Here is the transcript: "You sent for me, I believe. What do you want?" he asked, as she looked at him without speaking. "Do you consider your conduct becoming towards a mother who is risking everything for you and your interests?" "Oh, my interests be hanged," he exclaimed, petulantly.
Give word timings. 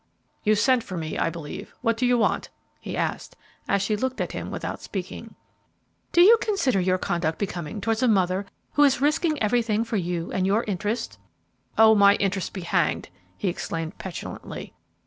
"You 0.43 0.55
sent 0.55 0.81
for 0.81 0.97
me, 0.97 1.15
I 1.19 1.29
believe. 1.29 1.75
What 1.81 1.95
do 1.95 2.07
you 2.07 2.17
want?" 2.17 2.49
he 2.79 2.97
asked, 2.97 3.35
as 3.67 3.83
she 3.83 3.95
looked 3.95 4.19
at 4.19 4.31
him 4.31 4.49
without 4.49 4.81
speaking. 4.81 5.35
"Do 6.11 6.21
you 6.21 6.39
consider 6.41 6.79
your 6.79 6.97
conduct 6.97 7.37
becoming 7.37 7.79
towards 7.79 8.01
a 8.01 8.07
mother 8.07 8.47
who 8.73 8.83
is 8.83 8.99
risking 8.99 9.39
everything 9.43 9.83
for 9.83 9.97
you 9.97 10.31
and 10.31 10.47
your 10.47 10.63
interests?" 10.63 11.19
"Oh, 11.77 11.93
my 11.93 12.15
interests 12.15 12.49
be 12.49 12.61
hanged," 12.61 13.09
he 13.37 13.47
exclaimed, 13.47 13.99
petulantly. 13.99 14.73